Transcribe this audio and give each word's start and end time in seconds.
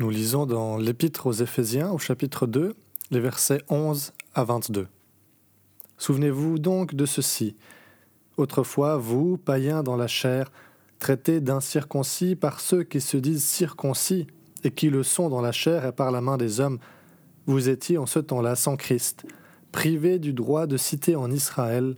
Nous 0.00 0.10
lisons 0.10 0.46
dans 0.46 0.76
l'Épître 0.76 1.26
aux 1.26 1.32
Éphésiens 1.32 1.90
au 1.90 1.98
chapitre 1.98 2.46
2, 2.46 2.72
les 3.10 3.18
versets 3.18 3.62
11 3.68 4.12
à 4.32 4.44
22. 4.44 4.86
Souvenez-vous 5.96 6.60
donc 6.60 6.94
de 6.94 7.04
ceci. 7.04 7.56
Autrefois, 8.36 8.96
vous, 8.96 9.38
païens 9.38 9.82
dans 9.82 9.96
la 9.96 10.06
chair, 10.06 10.52
traités 11.00 11.40
d'incirconcis 11.40 12.36
par 12.36 12.60
ceux 12.60 12.84
qui 12.84 13.00
se 13.00 13.16
disent 13.16 13.42
circoncis 13.42 14.28
et 14.62 14.70
qui 14.70 14.88
le 14.88 15.02
sont 15.02 15.28
dans 15.30 15.40
la 15.40 15.50
chair 15.50 15.84
et 15.84 15.90
par 15.90 16.12
la 16.12 16.20
main 16.20 16.36
des 16.36 16.60
hommes, 16.60 16.78
vous 17.46 17.68
étiez 17.68 17.98
en 17.98 18.06
ce 18.06 18.20
temps-là 18.20 18.54
sans 18.54 18.76
Christ, 18.76 19.26
privés 19.72 20.20
du 20.20 20.32
droit 20.32 20.68
de 20.68 20.76
citer 20.76 21.16
en 21.16 21.28
Israël, 21.28 21.96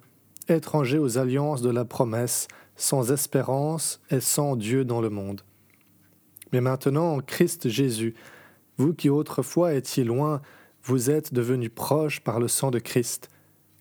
étrangers 0.49 0.97
aux 0.97 1.19
alliances 1.19 1.61
de 1.61 1.69
la 1.69 1.85
promesse, 1.85 2.49
sans 2.77 3.13
espérance 3.13 4.01
et 4.11 4.21
sans 4.21 4.57
Dieu 4.57 4.87
dans 4.87 5.03
le 5.03 5.11
monde. 5.11 5.43
Mais 6.53 6.61
maintenant, 6.61 7.15
en 7.15 7.21
Christ 7.21 7.69
Jésus, 7.69 8.15
vous 8.77 8.95
qui 8.95 9.11
autrefois 9.11 9.75
étiez 9.75 10.05
loin, 10.05 10.41
vous 10.83 11.11
êtes 11.11 11.35
devenus 11.35 11.71
proches 11.75 12.21
par 12.21 12.41
le 12.41 12.49
sang 12.49 12.71
de 12.71 12.79
Christ, 12.79 13.29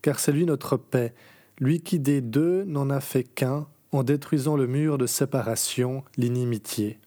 car 0.01 0.19
c'est 0.19 0.31
lui 0.31 0.45
notre 0.45 0.77
paix, 0.77 1.13
lui 1.59 1.81
qui 1.81 1.99
des 1.99 2.21
deux 2.21 2.63
n'en 2.65 2.89
a 2.89 2.99
fait 2.99 3.23
qu'un, 3.23 3.67
en 3.91 4.03
détruisant 4.03 4.55
le 4.55 4.67
mur 4.67 4.97
de 4.97 5.07
séparation, 5.07 6.03
l'inimitié. 6.17 6.99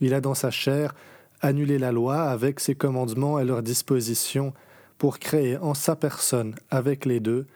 Il 0.00 0.14
a 0.14 0.20
dans 0.20 0.34
sa 0.34 0.50
chair 0.50 0.94
annulé 1.42 1.78
la 1.78 1.92
loi 1.92 2.22
avec 2.22 2.60
ses 2.60 2.74
commandements 2.74 3.38
et 3.38 3.44
leurs 3.44 3.62
dispositions, 3.62 4.52
pour 4.98 5.18
créer 5.18 5.56
en 5.56 5.74
sa 5.74 5.96
personne, 5.96 6.54
avec 6.70 7.06
les 7.06 7.20
deux, 7.20 7.46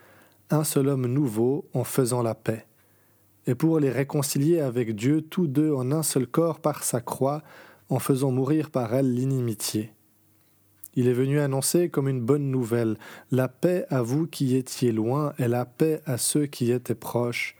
un 0.49 0.63
seul 0.63 0.87
homme 0.89 1.05
nouveau 1.05 1.65
en 1.73 1.83
faisant 1.83 2.23
la 2.23 2.35
paix 2.35 2.65
et 3.47 3.55
pour 3.55 3.79
les 3.79 3.91
réconcilier 3.91 4.59
avec 4.59 4.95
Dieu 4.95 5.21
tous 5.21 5.47
deux 5.47 5.71
en 5.73 5.91
un 5.91 6.03
seul 6.03 6.27
corps 6.27 6.59
par 6.59 6.83
sa 6.83 7.01
croix, 7.01 7.43
en 7.89 7.99
faisant 7.99 8.31
mourir 8.31 8.71
par 8.71 8.93
elle 8.95 9.13
l'inimitié. 9.13 9.91
Il 10.95 11.07
est 11.07 11.13
venu 11.13 11.39
annoncer 11.39 11.89
comme 11.89 12.07
une 12.07 12.21
bonne 12.21 12.49
nouvelle 12.49 12.97
la 13.31 13.47
paix 13.47 13.85
à 13.89 14.01
vous 14.01 14.27
qui 14.27 14.55
étiez 14.55 14.91
loin 14.91 15.33
et 15.37 15.47
la 15.47 15.65
paix 15.65 16.01
à 16.05 16.17
ceux 16.17 16.45
qui 16.45 16.71
étaient 16.71 16.95
proches, 16.95 17.55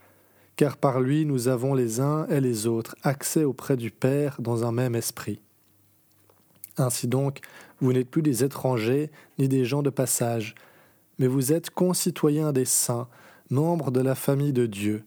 car 0.56 0.78
par 0.78 1.02
lui 1.02 1.26
nous 1.26 1.48
avons 1.48 1.74
les 1.74 2.00
uns 2.00 2.28
et 2.28 2.40
les 2.40 2.66
autres 2.66 2.96
accès 3.04 3.44
auprès 3.44 3.76
du 3.76 3.92
Père 3.92 4.38
dans 4.40 4.64
un 4.64 4.72
même 4.72 4.96
esprit. 4.96 5.42
Ainsi 6.78 7.08
donc, 7.08 7.40
vous 7.82 7.94
n'êtes 7.94 8.10
plus 8.10 8.22
des 8.22 8.44
étrangers 8.44 9.12
ni 9.38 9.48
des 9.48 9.66
gens 9.66 9.84
de 9.84 9.90
passage, 9.90 10.56
mais 11.20 11.28
vous 11.28 11.52
êtes 11.52 11.70
concitoyens 11.70 12.54
des 12.54 12.66
saints, 12.66 13.08
membres 13.50 13.92
de 13.92 14.02
la 14.02 14.16
famille 14.16 14.54
de 14.54 14.66
Dieu, 14.66 15.04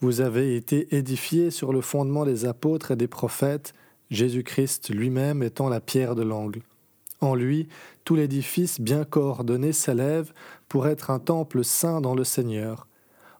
vous 0.00 0.20
avez 0.20 0.56
été 0.56 0.94
édifiés 0.96 1.50
sur 1.50 1.72
le 1.72 1.80
fondement 1.80 2.24
des 2.24 2.44
apôtres 2.44 2.92
et 2.92 2.96
des 2.96 3.08
prophètes, 3.08 3.72
Jésus-Christ 4.10 4.90
lui-même 4.90 5.42
étant 5.42 5.68
la 5.68 5.80
pierre 5.80 6.14
de 6.14 6.22
l'angle. 6.22 6.62
En 7.20 7.34
lui, 7.34 7.68
tout 8.04 8.14
l'édifice 8.14 8.80
bien 8.80 9.04
coordonné 9.04 9.72
s'élève 9.72 10.32
pour 10.68 10.86
être 10.86 11.10
un 11.10 11.18
temple 11.18 11.64
saint 11.64 12.00
dans 12.00 12.14
le 12.14 12.24
Seigneur. 12.24 12.86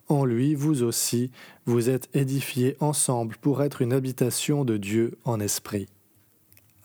En 0.08 0.24
lui, 0.24 0.54
vous 0.54 0.82
aussi, 0.82 1.30
vous 1.66 1.90
êtes 1.90 2.08
édifiés 2.14 2.76
ensemble 2.80 3.36
pour 3.40 3.62
être 3.62 3.82
une 3.82 3.92
habitation 3.92 4.64
de 4.64 4.76
Dieu 4.76 5.18
en 5.24 5.38
esprit. 5.38 5.86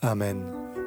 Amen. 0.02 0.83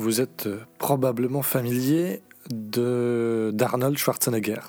Vous 0.00 0.22
êtes 0.22 0.48
probablement 0.78 1.42
familier 1.42 2.22
d'Arnold 2.48 3.98
Schwarzenegger. 3.98 4.60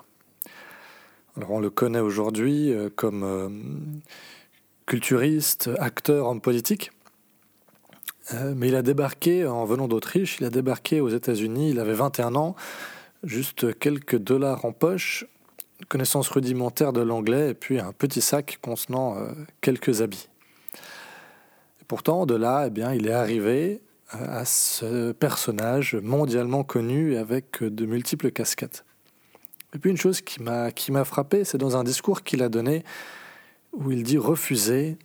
Alors 1.37 1.51
on 1.51 1.61
le 1.61 1.69
connaît 1.69 2.01
aujourd'hui 2.01 2.73
euh, 2.73 2.89
comme 2.93 3.23
euh, 3.23 3.47
culturiste, 4.87 5.69
acteur, 5.79 6.27
homme 6.27 6.41
politique. 6.41 6.91
Euh, 8.33 8.53
mais 8.57 8.67
il 8.67 8.75
a 8.75 8.81
débarqué 8.81 9.47
en 9.47 9.63
venant 9.63 9.87
d'Autriche, 9.87 10.35
il 10.41 10.45
a 10.45 10.49
débarqué 10.49 10.99
aux 10.99 11.07
États-Unis, 11.07 11.69
il 11.69 11.79
avait 11.79 11.93
21 11.93 12.35
ans, 12.35 12.57
juste 13.23 13.79
quelques 13.79 14.17
dollars 14.17 14.65
en 14.65 14.73
poche, 14.73 15.25
connaissance 15.87 16.27
rudimentaire 16.27 16.91
de 16.91 16.99
l'anglais 16.99 17.51
et 17.51 17.53
puis 17.53 17.79
un 17.79 17.93
petit 17.93 18.19
sac 18.19 18.59
contenant 18.61 19.15
quelques 19.61 20.01
habits. 20.01 20.27
Pourtant, 21.87 22.25
de 22.25 22.35
là, 22.35 22.65
eh 22.67 22.69
bien, 22.69 22.93
il 22.93 23.07
est 23.07 23.13
arrivé 23.13 23.81
à 24.11 24.45
ce 24.45 25.11
personnage 25.11 25.95
mondialement 25.95 26.63
connu 26.63 27.17
avec 27.17 27.63
de 27.63 27.85
multiples 27.85 28.31
casquettes. 28.31 28.85
Et 29.73 29.79
puis 29.79 29.89
une 29.89 29.97
chose 29.97 30.21
qui 30.21 30.41
m'a 30.41 31.05
frappé, 31.05 31.43
c'est 31.43 31.57
dans 31.57 31.77
un 31.77 31.83
discours 31.83 32.23
qu'il 32.23 32.43
a 32.43 32.49
donné 32.49 32.83
où 33.73 33.91
il 33.91 34.03
dit 34.03 34.17
refuser 34.17 34.97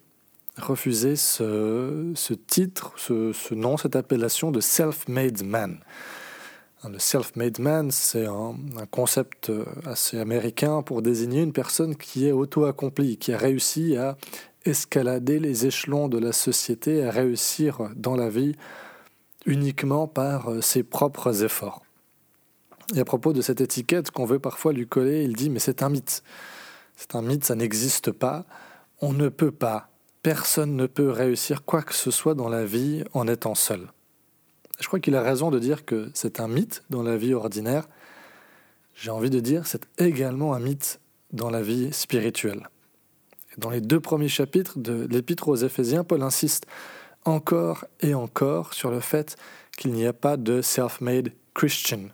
refuser 0.58 1.16
ce, 1.16 2.12
ce 2.14 2.34
titre, 2.34 2.92
ce, 2.96 3.32
ce, 3.32 3.54
nom, 3.54 3.76
cette 3.76 3.96
appellation 3.96 4.50
de 4.50 4.60
self-made 4.60 5.44
man. 5.44 5.78
Le 6.88 6.98
self-made 6.98 7.58
man, 7.58 7.90
c'est 7.90 8.26
un, 8.26 8.54
un, 8.78 8.86
concept 8.86 9.50
assez 9.84 10.18
américain 10.18 10.82
pour 10.82 11.02
désigner 11.02 11.42
une 11.42 11.52
personne 11.52 11.96
qui 11.96 12.28
est 12.28 12.32
auto-accomplie, 12.32 13.16
qui 13.16 13.32
a 13.32 13.38
réussi 13.38 13.96
à 13.96 14.16
escalader 14.64 15.40
les 15.40 15.66
échelons 15.66 16.08
de 16.08 16.18
la 16.18 16.32
société, 16.32 17.04
à 17.04 17.10
réussir 17.10 17.90
dans 17.96 18.14
la 18.14 18.28
vie 18.28 18.54
uniquement 19.46 20.06
par 20.06 20.50
euh, 20.50 20.60
ses 20.60 20.82
propres 20.82 21.44
efforts. 21.44 21.82
Et 22.94 23.00
à 23.00 23.04
propos 23.04 23.32
de 23.32 23.40
cette 23.40 23.60
étiquette 23.60 24.10
qu'on 24.10 24.26
veut 24.26 24.38
parfois 24.38 24.72
lui 24.72 24.86
coller, 24.86 25.24
il 25.24 25.34
dit 25.34 25.50
mais 25.50 25.58
c'est 25.58 25.82
un 25.82 25.88
mythe. 25.88 26.22
C'est 26.96 27.14
un 27.14 27.22
mythe, 27.22 27.44
ça 27.44 27.54
n'existe 27.54 28.10
pas. 28.10 28.44
On 29.00 29.12
ne 29.12 29.28
peut 29.28 29.50
pas, 29.50 29.90
personne 30.22 30.76
ne 30.76 30.86
peut 30.86 31.10
réussir 31.10 31.64
quoi 31.64 31.82
que 31.82 31.94
ce 31.94 32.10
soit 32.10 32.34
dans 32.34 32.48
la 32.48 32.64
vie 32.64 33.04
en 33.12 33.28
étant 33.28 33.54
seul. 33.54 33.88
Je 34.80 34.86
crois 34.86 35.00
qu'il 35.00 35.16
a 35.16 35.22
raison 35.22 35.50
de 35.50 35.58
dire 35.58 35.84
que 35.84 36.10
c'est 36.14 36.40
un 36.40 36.48
mythe 36.48 36.84
dans 36.90 37.02
la 37.02 37.16
vie 37.16 37.34
ordinaire. 37.34 37.88
J'ai 38.94 39.10
envie 39.10 39.30
de 39.30 39.40
dire 39.40 39.66
c'est 39.66 39.86
également 39.98 40.54
un 40.54 40.60
mythe 40.60 41.00
dans 41.32 41.50
la 41.50 41.62
vie 41.62 41.92
spirituelle. 41.92 42.68
Dans 43.58 43.70
les 43.70 43.80
deux 43.80 44.00
premiers 44.00 44.28
chapitres 44.28 44.78
de 44.78 45.06
l'Épître 45.10 45.48
aux 45.48 45.56
Éphésiens, 45.56 46.04
Paul 46.04 46.22
insiste 46.22 46.66
encore 47.26 47.84
et 48.00 48.14
encore 48.14 48.72
sur 48.72 48.90
le 48.90 49.00
fait 49.00 49.36
qu'il 49.76 49.92
n'y 49.92 50.06
a 50.06 50.12
pas 50.12 50.36
de 50.36 50.62
self-made 50.62 51.32
Christian, 51.54 52.08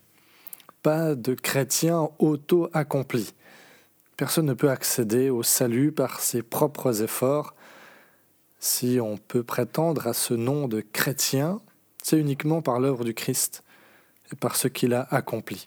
pas 0.83 1.15
de 1.15 1.34
chrétien 1.34 2.09
auto-accompli. 2.19 3.34
Personne 4.17 4.47
ne 4.47 4.55
peut 4.55 4.71
accéder 4.71 5.31
au 5.31 5.43
salut 5.43 5.93
par 5.93 6.21
ses 6.21 6.43
propres 6.43 7.03
efforts. 7.03 7.55
Si 8.59 8.99
on 9.00 9.17
peut 9.17 9.43
prétendre 9.43 10.06
à 10.06 10.12
ce 10.12 10.34
nom 10.34 10.69
de 10.69 10.81
chrétien, 10.81 11.61
c'est 12.03 12.19
uniquement 12.19 12.62
par 12.62 12.81
l'œuvre 12.81 13.05
du 13.05 13.15
Christ 13.15 13.62
et 14.33 14.37
par 14.37 14.56
ce 14.56 14.69
qu'il 14.69 14.94
a 14.94 15.06
accompli. 15.11 15.67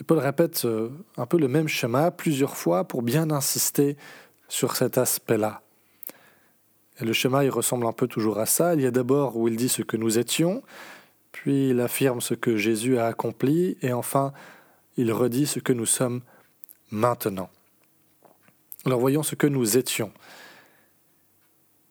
Et 0.00 0.04
Paul 0.04 0.18
répète 0.18 0.64
euh, 0.64 0.90
un 1.16 1.26
peu 1.26 1.38
le 1.38 1.48
même 1.48 1.68
schéma 1.68 2.10
plusieurs 2.10 2.56
fois 2.56 2.84
pour 2.84 3.02
bien 3.02 3.30
insister 3.30 3.96
sur 4.48 4.76
cet 4.76 4.98
aspect-là. 4.98 5.62
Le 7.00 7.12
schéma, 7.12 7.42
ressemble 7.50 7.86
un 7.86 7.92
peu 7.92 8.06
toujours 8.06 8.38
à 8.38 8.46
ça. 8.46 8.74
Il 8.74 8.80
y 8.80 8.86
a 8.86 8.90
d'abord 8.90 9.36
où 9.36 9.48
il 9.48 9.56
dit 9.56 9.68
ce 9.68 9.82
que 9.82 9.96
nous 9.96 10.18
étions, 10.18 10.62
puis 11.32 11.70
il 11.70 11.80
affirme 11.80 12.20
ce 12.20 12.34
que 12.34 12.56
Jésus 12.56 12.98
a 12.98 13.06
accompli, 13.06 13.76
et 13.82 13.92
enfin, 13.92 14.32
il 14.96 15.12
redit 15.12 15.46
ce 15.46 15.58
que 15.58 15.74
nous 15.74 15.86
sommes 15.86 16.22
maintenant. 16.90 17.50
Alors 18.86 19.00
voyons 19.00 19.22
ce 19.22 19.34
que 19.34 19.46
nous 19.46 19.76
étions. 19.76 20.12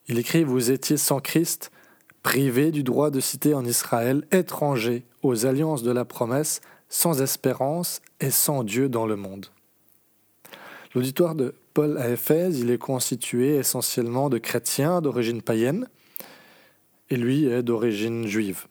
Il 0.07 0.17
écrit, 0.17 0.43
Vous 0.43 0.71
étiez 0.71 0.97
sans 0.97 1.19
Christ, 1.19 1.71
privés 2.23 2.71
du 2.71 2.83
droit 2.83 3.11
de 3.11 3.19
citer 3.19 3.53
en 3.53 3.65
Israël, 3.65 4.25
étrangers 4.31 5.05
aux 5.21 5.45
alliances 5.45 5.83
de 5.83 5.91
la 5.91 6.05
promesse, 6.05 6.61
sans 6.89 7.21
espérance 7.21 8.01
et 8.19 8.31
sans 8.31 8.63
Dieu 8.63 8.89
dans 8.89 9.05
le 9.05 9.15
monde. 9.15 9.47
L'auditoire 10.95 11.35
de 11.35 11.53
Paul 11.75 11.97
à 11.97 12.09
Éphèse, 12.09 12.57
il 12.59 12.71
est 12.71 12.77
constitué 12.77 13.57
essentiellement 13.57 14.29
de 14.29 14.37
chrétiens 14.37 15.01
d'origine 15.01 15.41
païenne, 15.41 15.89
et 17.09 17.17
lui 17.17 17.47
est 17.47 17.63
d'origine 17.63 18.25
juive. 18.25 18.67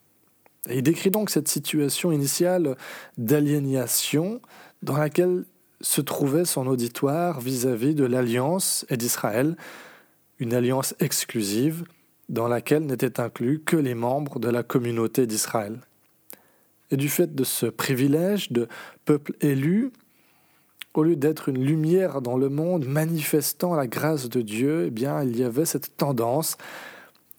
il 0.71 0.81
décrit 0.81 1.11
donc 1.11 1.29
cette 1.29 1.47
situation 1.47 2.11
initiale 2.11 2.75
d'aliénation 3.19 4.41
dans 4.81 4.97
laquelle 4.97 5.45
se 5.81 6.01
trouvait 6.01 6.45
son 6.45 6.65
auditoire 6.65 7.39
vis-à-vis 7.41 7.93
de 7.93 8.05
l'alliance 8.05 8.87
et 8.89 8.97
d'Israël, 8.97 9.55
une 10.39 10.55
alliance 10.55 10.95
exclusive 10.99 11.83
dans 12.27 12.47
laquelle 12.47 12.87
n'étaient 12.87 13.19
inclus 13.19 13.61
que 13.63 13.77
les 13.77 13.93
membres 13.93 14.39
de 14.39 14.49
la 14.49 14.63
communauté 14.63 15.27
d'Israël. 15.27 15.79
Et 16.89 16.97
du 16.97 17.09
fait 17.09 17.35
de 17.35 17.43
ce 17.43 17.67
privilège 17.67 18.51
de 18.51 18.67
peuple 19.05 19.33
élu, 19.41 19.91
au 20.97 21.03
lieu 21.03 21.15
d'être 21.15 21.49
une 21.49 21.63
lumière 21.63 22.21
dans 22.21 22.37
le 22.37 22.49
monde 22.49 22.85
manifestant 22.85 23.75
la 23.75 23.87
grâce 23.87 24.29
de 24.29 24.41
Dieu, 24.41 24.85
eh 24.87 24.91
bien, 24.91 25.23
il 25.23 25.37
y 25.37 25.43
avait 25.43 25.65
cette 25.65 25.97
tendance 25.97 26.57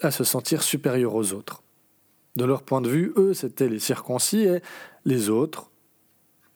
à 0.01 0.11
se 0.11 0.25
sentir 0.25 0.63
supérieur 0.63 1.15
aux 1.15 1.33
autres. 1.33 1.63
De 2.37 2.45
leur 2.45 2.63
point 2.63 2.81
de 2.81 2.89
vue, 2.89 3.13
eux, 3.17 3.35
c'étaient 3.35 3.69
les 3.69 3.79
circoncis 3.79 4.41
et 4.41 4.61
les 5.05 5.31
autres, 5.31 5.71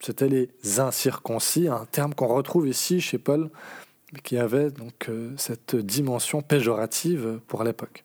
c'était 0.00 0.28
les 0.28 0.80
incirconcis, 0.80 1.68
un 1.68 1.86
terme 1.90 2.14
qu'on 2.14 2.26
retrouve 2.26 2.68
ici 2.68 3.00
chez 3.00 3.18
Paul, 3.18 3.50
qui 4.24 4.38
avait 4.38 4.70
donc 4.70 5.08
euh, 5.08 5.32
cette 5.36 5.76
dimension 5.76 6.42
péjorative 6.42 7.40
pour 7.46 7.62
l'époque. 7.64 8.04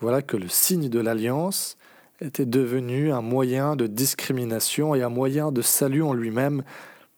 Voilà 0.00 0.22
que 0.22 0.36
le 0.36 0.48
signe 0.48 0.88
de 0.88 1.00
l'alliance 1.00 1.76
était 2.20 2.46
devenu 2.46 3.12
un 3.12 3.22
moyen 3.22 3.76
de 3.76 3.86
discrimination 3.86 4.94
et 4.94 5.02
un 5.02 5.08
moyen 5.08 5.52
de 5.52 5.62
salut 5.62 6.02
en 6.02 6.12
lui-même 6.12 6.62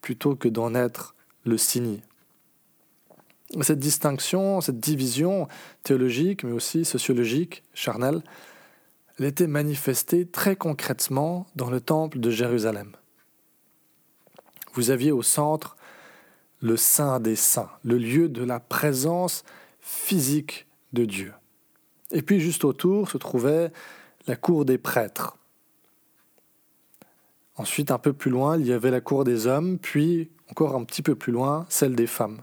plutôt 0.03 0.37
que 0.37 0.49
d'en 0.49 0.75
être 0.75 1.15
le 1.45 1.57
signe. 1.57 2.01
Cette 3.63 3.79
distinction, 3.79 4.61
cette 4.61 4.81
division 4.81 5.49
théologique, 5.83 6.45
mais 6.45 6.53
aussi 6.53 6.85
sociologique, 6.85 7.63
charnelle, 7.75 8.23
elle 9.19 9.27
était 9.27 9.47
manifestée 9.47 10.27
très 10.27 10.57
concrètement 10.57 11.47
dans 11.55 11.71
le 11.71 11.81
temple 11.81 12.19
de 12.19 12.31
Jérusalem. 12.31 12.93
Vous 14.75 14.91
aviez 14.91 15.13
au 15.13 15.23
centre 15.23 15.77
le 16.61 16.77
Saint 16.77 17.21
des 17.21 17.37
Saints, 17.37 17.71
le 17.85 17.99
lieu 17.99 18.29
de 18.29 18.43
la 18.43 18.59
présence 18.59 19.45
physique 19.81 20.67
de 20.93 21.05
Dieu. 21.05 21.33
Et 22.11 22.23
puis 22.23 22.41
juste 22.41 22.65
autour 22.65 23.11
se 23.11 23.19
trouvait 23.19 23.71
la 24.27 24.37
cour 24.37 24.65
des 24.65 24.79
prêtres. 24.79 25.37
Ensuite, 27.57 27.91
un 27.91 27.99
peu 27.99 28.13
plus 28.13 28.31
loin, 28.31 28.59
il 28.59 28.67
y 28.67 28.73
avait 28.73 28.91
la 28.91 29.01
cour 29.01 29.25
des 29.25 29.47
hommes, 29.47 29.79
puis 29.79 30.31
encore 30.51 30.75
un 30.75 30.85
petit 30.85 31.03
peu 31.03 31.15
plus 31.15 31.33
loin, 31.33 31.67
celle 31.69 31.95
des 31.95 32.07
femmes. 32.07 32.43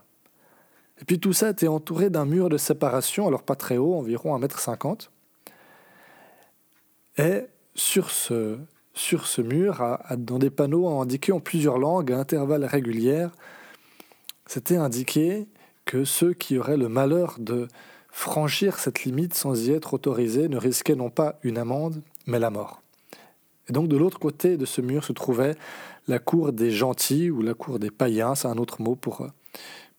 Et 1.01 1.05
puis 1.05 1.19
tout 1.19 1.33
ça 1.33 1.49
était 1.49 1.67
entouré 1.67 2.09
d'un 2.09 2.25
mur 2.25 2.49
de 2.49 2.57
séparation, 2.57 3.27
alors 3.27 3.43
pas 3.43 3.55
très 3.55 3.77
haut, 3.77 3.95
environ 3.95 4.37
1m50. 4.37 5.09
Et 7.17 7.43
sur 7.75 8.11
ce, 8.11 8.59
sur 8.93 9.25
ce 9.25 9.41
mur, 9.41 9.97
dans 10.17 10.39
des 10.39 10.49
panneaux 10.49 10.87
indiqués 10.99 11.31
en 11.31 11.39
plusieurs 11.39 11.77
langues 11.77 12.11
à 12.11 12.19
intervalles 12.19 12.65
réguliers, 12.65 13.27
c'était 14.45 14.77
indiqué 14.77 15.47
que 15.85 16.03
ceux 16.03 16.33
qui 16.33 16.57
auraient 16.57 16.77
le 16.77 16.89
malheur 16.89 17.35
de 17.39 17.67
franchir 18.11 18.79
cette 18.79 19.03
limite 19.03 19.33
sans 19.33 19.67
y 19.67 19.71
être 19.71 19.93
autorisés 19.93 20.49
ne 20.49 20.57
risquaient 20.57 20.95
non 20.95 21.09
pas 21.09 21.39
une 21.43 21.57
amende, 21.57 22.01
mais 22.25 22.39
la 22.39 22.49
mort. 22.49 22.81
Et 23.69 23.73
donc 23.73 23.87
de 23.87 23.97
l'autre 23.97 24.19
côté 24.19 24.57
de 24.57 24.65
ce 24.65 24.81
mur 24.81 25.03
se 25.03 25.13
trouvait 25.13 25.55
la 26.07 26.19
cour 26.19 26.51
des 26.51 26.71
gentils 26.71 27.29
ou 27.29 27.41
la 27.41 27.53
cour 27.53 27.79
des 27.79 27.91
païens, 27.91 28.35
c'est 28.35 28.47
un 28.47 28.57
autre 28.57 28.81
mot 28.81 28.95
pour, 28.95 29.27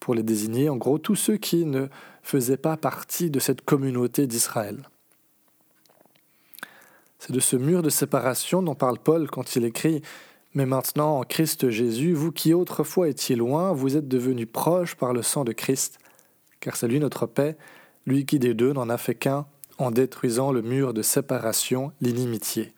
pour 0.00 0.14
les 0.14 0.24
désigner, 0.24 0.68
en 0.68 0.76
gros 0.76 0.98
tous 0.98 1.14
ceux 1.14 1.36
qui 1.36 1.64
ne 1.64 1.86
faisaient 2.22 2.56
pas 2.56 2.76
partie 2.76 3.30
de 3.30 3.38
cette 3.38 3.62
communauté 3.62 4.26
d'Israël. 4.26 4.88
C'est 7.20 7.32
de 7.32 7.40
ce 7.40 7.56
mur 7.56 7.82
de 7.82 7.90
séparation 7.90 8.62
dont 8.62 8.74
parle 8.74 8.98
Paul 8.98 9.30
quand 9.30 9.54
il 9.54 9.64
écrit 9.64 10.02
Mais 10.54 10.66
maintenant, 10.66 11.18
en 11.18 11.22
Christ 11.22 11.70
Jésus, 11.70 12.14
vous 12.14 12.32
qui 12.32 12.54
autrefois 12.54 13.08
étiez 13.08 13.36
loin, 13.36 13.72
vous 13.72 13.96
êtes 13.96 14.08
devenus 14.08 14.48
proches 14.50 14.96
par 14.96 15.12
le 15.12 15.22
sang 15.22 15.44
de 15.44 15.52
Christ, 15.52 15.98
car 16.60 16.76
c'est 16.76 16.88
lui 16.88 16.98
notre 16.98 17.26
paix, 17.26 17.56
lui 18.06 18.24
qui 18.24 18.38
des 18.38 18.54
deux 18.54 18.72
n'en 18.72 18.88
a 18.88 18.96
fait 18.96 19.14
qu'un, 19.14 19.46
en 19.78 19.90
détruisant 19.90 20.50
le 20.50 20.62
mur 20.62 20.92
de 20.94 21.02
séparation, 21.02 21.92
l'inimitié. 22.00 22.72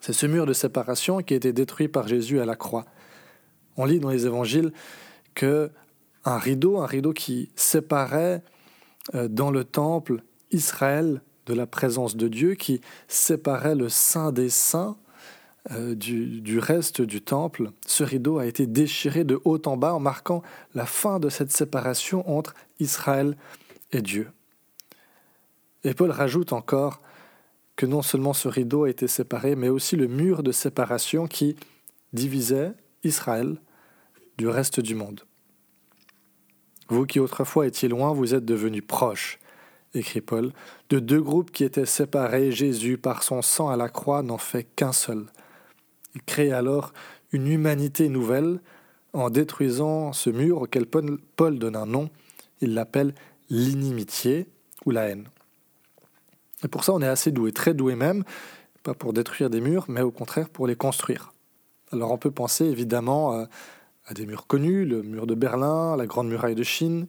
C'est 0.00 0.12
ce 0.12 0.26
mur 0.26 0.46
de 0.46 0.52
séparation 0.52 1.18
qui 1.18 1.34
a 1.34 1.36
été 1.36 1.52
détruit 1.52 1.88
par 1.88 2.06
Jésus 2.06 2.40
à 2.40 2.44
la 2.44 2.56
croix. 2.56 2.84
On 3.76 3.84
lit 3.84 4.00
dans 4.00 4.10
les 4.10 4.26
évangiles 4.26 4.72
que 5.34 5.70
un 6.24 6.38
rideau, 6.38 6.78
un 6.78 6.86
rideau 6.86 7.12
qui 7.12 7.50
séparait 7.56 8.42
euh, 9.14 9.28
dans 9.28 9.50
le 9.50 9.64
temple 9.64 10.22
Israël 10.50 11.22
de 11.46 11.54
la 11.54 11.66
présence 11.66 12.16
de 12.16 12.28
Dieu, 12.28 12.54
qui 12.54 12.80
séparait 13.06 13.74
le 13.74 13.88
saint 13.88 14.32
des 14.32 14.50
saints 14.50 14.96
euh, 15.70 15.94
du, 15.94 16.40
du, 16.40 16.58
reste 16.58 17.02
du 17.02 17.20
temple, 17.20 17.72
ce 17.86 18.02
rideau 18.02 18.38
a 18.38 18.46
été 18.46 18.66
déchiré 18.66 19.24
de 19.24 19.40
haut 19.44 19.60
en 19.66 19.76
bas 19.76 19.94
en 19.94 20.00
marquant 20.00 20.42
la 20.74 20.86
fin 20.86 21.18
de 21.20 21.28
cette 21.28 21.52
séparation 21.52 22.28
entre 22.30 22.54
Israël 22.80 23.36
et 23.92 24.00
Dieu. 24.00 24.30
Et 25.84 25.94
Paul 25.94 26.10
rajoute 26.10 26.52
encore 26.52 27.00
que 27.78 27.86
non 27.86 28.02
seulement 28.02 28.32
ce 28.32 28.48
rideau 28.48 28.84
a 28.84 28.90
été 28.90 29.06
séparé, 29.06 29.54
mais 29.54 29.68
aussi 29.68 29.94
le 29.94 30.08
mur 30.08 30.42
de 30.42 30.50
séparation 30.50 31.28
qui 31.28 31.54
divisait 32.12 32.72
Israël 33.04 33.56
du 34.36 34.48
reste 34.48 34.80
du 34.80 34.96
monde. 34.96 35.22
Vous 36.88 37.06
qui 37.06 37.20
autrefois 37.20 37.68
étiez 37.68 37.88
loin, 37.88 38.12
vous 38.12 38.34
êtes 38.34 38.44
devenus 38.44 38.84
proches 38.86 39.38
écrit 39.94 40.20
Paul, 40.20 40.52
de 40.90 40.98
deux 40.98 41.20
groupes 41.20 41.50
qui 41.50 41.64
étaient 41.64 41.86
séparés, 41.86 42.52
Jésus, 42.52 42.98
par 42.98 43.22
son 43.22 43.42
sang 43.42 43.68
à 43.68 43.76
la 43.76 43.88
croix, 43.88 44.22
n'en 44.22 44.38
fait 44.38 44.64
qu'un 44.64 44.92
seul. 44.92 45.26
Il 46.14 46.22
crée 46.22 46.52
alors 46.52 46.92
une 47.32 47.46
humanité 47.46 48.08
nouvelle 48.08 48.60
en 49.12 49.30
détruisant 49.30 50.12
ce 50.12 50.30
mur 50.30 50.62
auquel 50.62 50.86
Paul 50.86 51.58
donne 51.58 51.76
un 51.76 51.86
nom. 51.86 52.10
Il 52.60 52.74
l'appelle 52.74 53.14
l'inimitié 53.48 54.48
ou 54.84 54.90
la 54.90 55.08
haine. 55.08 55.28
Et 56.64 56.68
pour 56.68 56.84
ça, 56.84 56.92
on 56.92 57.00
est 57.00 57.06
assez 57.06 57.30
doué, 57.30 57.52
très 57.52 57.74
doué 57.74 57.94
même, 57.94 58.24
pas 58.82 58.94
pour 58.94 59.12
détruire 59.12 59.50
des 59.50 59.60
murs, 59.60 59.84
mais 59.88 60.00
au 60.00 60.10
contraire 60.10 60.48
pour 60.48 60.66
les 60.66 60.76
construire. 60.76 61.32
Alors 61.92 62.12
on 62.12 62.18
peut 62.18 62.30
penser 62.30 62.64
évidemment 62.66 63.34
euh, 63.34 63.44
à 64.06 64.14
des 64.14 64.26
murs 64.26 64.46
connus, 64.46 64.84
le 64.84 65.02
mur 65.02 65.26
de 65.26 65.34
Berlin, 65.34 65.96
la 65.96 66.06
Grande 66.06 66.28
Muraille 66.28 66.54
de 66.54 66.62
Chine, 66.62 67.06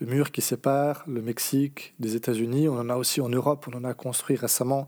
le 0.00 0.06
mur 0.06 0.30
qui 0.30 0.40
sépare 0.40 1.04
le 1.06 1.22
Mexique 1.22 1.94
des 1.98 2.16
États-Unis. 2.16 2.68
On 2.68 2.78
en 2.78 2.88
a 2.88 2.96
aussi 2.96 3.20
en 3.20 3.28
Europe, 3.28 3.68
on 3.72 3.76
en 3.76 3.84
a 3.84 3.94
construit 3.94 4.36
récemment 4.36 4.86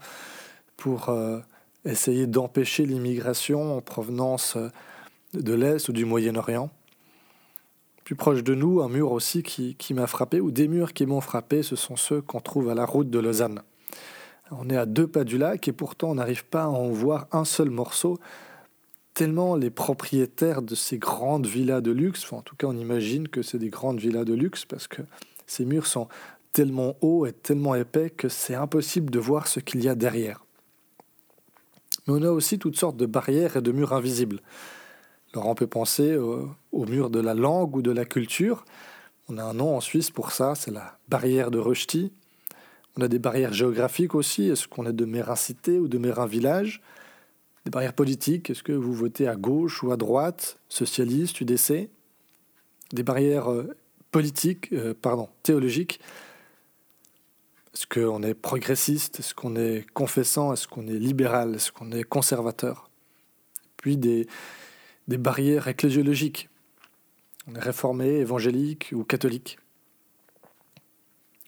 pour 0.77 1.11
euh, 1.11 1.39
essayer 1.85 2.27
d'empêcher 2.27 2.87
l'immigration 2.87 3.77
en 3.77 3.81
provenance 3.81 4.57
euh, 4.57 4.69
de 5.35 5.55
l'Est 5.55 5.89
ou 5.89 5.93
du 5.93 6.05
Moyen-Orient. 6.05 6.71
Plus 8.05 8.17
proche 8.17 8.43
de 8.43 8.55
nous, 8.55 8.81
un 8.81 8.89
mur 8.89 9.13
aussi 9.13 9.43
qui, 9.43 9.77
qui 9.77 9.95
m'a 9.95 10.09
frappé, 10.09 10.41
ou 10.41 10.51
des 10.51 10.67
murs 10.67 10.93
qui 10.93 11.07
m'ont 11.07 11.21
frappé, 11.21 11.63
ce 11.63 11.77
sont 11.77 11.97
ceux 11.97 12.21
qu'on 12.21 12.41
trouve 12.41 12.69
à 12.71 12.75
la 12.75 12.85
route 12.85 13.11
de 13.11 13.19
Lausanne. 13.21 13.63
On 14.51 14.69
est 14.69 14.77
à 14.77 14.87
deux 14.87 15.07
pas 15.07 15.25
du 15.25 15.39
lac 15.39 15.69
et 15.69 15.73
pourtant 15.73 16.11
on 16.11 16.15
n'arrive 16.15 16.45
pas 16.45 16.65
à 16.65 16.69
en 16.69 16.89
voir 16.89 17.27
un 17.33 17.45
seul 17.45 17.71
morceau 17.71 18.19
tellement 19.15 19.57
les 19.57 19.71
propriétaires 19.71 20.63
de 20.63 20.75
ces 20.75 20.99
grandes 20.99 21.47
villas 21.47 21.83
de 21.83 21.91
luxe, 21.91 22.33
en 22.33 22.43
tout 22.43 22.57
cas 22.57 22.67
on 22.69 22.77
imagine 22.77 23.29
que 23.29 23.43
c'est 23.43 23.59
des 23.59 23.69
grandes 23.69 24.01
villas 24.01 24.25
de 24.25 24.35
luxe 24.35 24.65
parce 24.65 24.89
que 24.89 25.03
ces 25.47 25.65
murs 25.65 25.87
sont 25.87 26.09
tellement 26.53 26.97
hauts 27.01 27.27
et 27.27 27.33
tellement 27.33 27.75
épais 27.75 28.11
que 28.11 28.29
c'est 28.29 28.55
impossible 28.55 29.11
de 29.11 29.19
voir 29.19 29.47
ce 29.47 29.61
qu'il 29.61 29.83
y 29.83 29.89
a 29.89 29.95
derrière. 29.95 30.45
Mais 32.07 32.15
on 32.15 32.23
a 32.23 32.31
aussi 32.31 32.59
toutes 32.59 32.79
sortes 32.79 32.97
de 32.97 33.07
barrières 33.07 33.57
et 33.57 33.63
de 33.63 33.73
murs 33.73 33.93
invisibles. 33.93 34.41
Alors 35.35 35.47
on 35.47 35.55
peut 35.55 35.67
penser 35.67 36.17
au, 36.17 36.49
mur 36.73 37.11
de 37.11 37.21
la 37.21 37.35
langue 37.35 37.77
ou 37.77 37.83
de 37.83 37.91
la 37.93 38.05
culture. 38.05 38.65
On 39.29 39.39
a 39.39 39.45
un 39.45 39.55
nom 39.55 39.77
en 39.77 39.81
Suisse 39.81 40.11
pour 40.11 40.33
ça, 40.33 40.55
c'est 40.55 40.73
la 40.73 40.99
barrière 41.09 41.51
de 41.51 41.59
Rösti. 41.59 42.13
On 43.01 43.03
a 43.03 43.09
des 43.09 43.19
barrières 43.19 43.55
géographiques 43.55 44.15
aussi. 44.15 44.51
Est-ce 44.51 44.69
qu'on 44.69 44.85
est 44.85 44.93
de 44.93 45.07
Mérin 45.07 45.35
cité 45.35 45.79
ou 45.79 45.89
de 45.89 45.97
Mérin 45.97 46.27
village 46.27 46.83
des 47.65 47.71
barrières 47.71 47.95
politiques, 47.95 48.51
est-ce 48.51 48.63
que 48.63 48.73
vous 48.73 48.93
votez 48.93 49.27
à 49.27 49.37
gauche 49.37 49.83
ou 49.83 49.91
à 49.91 49.97
droite, 49.97 50.59
socialiste, 50.69 51.41
UDC 51.41 51.89
Des 52.93 53.03
barrières 53.03 53.51
euh, 53.51 53.75
politiques, 54.11 54.71
euh, 54.73 54.95
pardon, 54.95 55.29
théologiques. 55.43 56.01
Est-ce 57.75 57.87
qu'on 57.87 58.23
est 58.23 58.35
progressiste? 58.35 59.21
Est-ce 59.21 59.35
qu'on 59.35 59.57
est 59.57 59.87
confessant? 59.93 60.53
Est-ce 60.53 60.69
qu'on 60.69 60.87
est 60.87 60.99
libéral? 60.99 61.55
Est-ce 61.55 61.73
qu'on 61.73 61.93
est 61.93 62.03
conservateur? 62.03 62.91
Puis 63.77 63.97
des, 63.97 64.27
des 65.09 65.19
barrières 65.19 65.69
ecclésiologiques. 65.69 66.51
On 67.47 67.55
est 67.55 67.61
réformé, 67.61 68.09
évangélique 68.17 68.91
ou 68.93 69.05
catholique. 69.05 69.59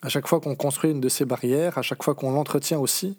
À 0.03 0.09
chaque 0.09 0.27
fois 0.27 0.41
qu'on 0.41 0.57
construit 0.57 0.91
une 0.91 1.01
de 1.01 1.09
ces 1.09 1.25
barrières, 1.25 1.79
à 1.79 1.83
chaque 1.83 2.03
fois 2.03 2.15
qu'on 2.15 2.33
l'entretient 2.33 2.81
aussi, 2.81 3.17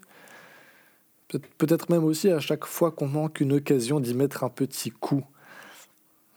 peut-être 1.57 1.89
même 1.89 2.03
aussi 2.03 2.29
à 2.29 2.39
chaque 2.39 2.65
fois 2.65 2.91
qu'on 2.91 3.07
manque 3.07 3.39
une 3.39 3.53
occasion 3.53 3.99
d'y 3.99 4.13
mettre 4.13 4.43
un 4.43 4.49
petit 4.49 4.91
coup. 4.91 5.23